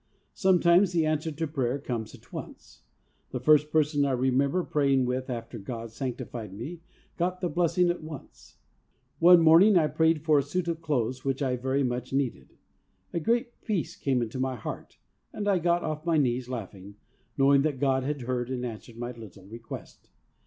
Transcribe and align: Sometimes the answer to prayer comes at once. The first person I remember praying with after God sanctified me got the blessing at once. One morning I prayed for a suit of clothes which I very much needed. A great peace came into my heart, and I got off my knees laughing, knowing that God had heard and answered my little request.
Sometimes 0.33 0.93
the 0.93 1.05
answer 1.05 1.31
to 1.31 1.45
prayer 1.45 1.77
comes 1.77 2.15
at 2.15 2.33
once. 2.33 2.81
The 3.29 3.39
first 3.39 3.69
person 3.69 4.03
I 4.03 4.13
remember 4.13 4.63
praying 4.63 5.05
with 5.05 5.29
after 5.29 5.59
God 5.59 5.91
sanctified 5.91 6.51
me 6.53 6.81
got 7.17 7.39
the 7.39 7.49
blessing 7.49 7.91
at 7.91 8.01
once. 8.01 8.57
One 9.19 9.41
morning 9.41 9.77
I 9.77 9.85
prayed 9.85 10.23
for 10.23 10.39
a 10.39 10.41
suit 10.41 10.67
of 10.67 10.81
clothes 10.81 11.23
which 11.23 11.43
I 11.43 11.55
very 11.55 11.83
much 11.83 12.13
needed. 12.13 12.57
A 13.13 13.19
great 13.19 13.61
peace 13.61 13.95
came 13.95 14.23
into 14.23 14.39
my 14.39 14.55
heart, 14.55 14.97
and 15.31 15.47
I 15.47 15.59
got 15.59 15.83
off 15.83 16.03
my 16.03 16.17
knees 16.17 16.49
laughing, 16.49 16.95
knowing 17.37 17.61
that 17.61 17.79
God 17.79 18.01
had 18.01 18.21
heard 18.23 18.49
and 18.49 18.65
answered 18.65 18.97
my 18.97 19.11
little 19.11 19.45
request. 19.45 20.09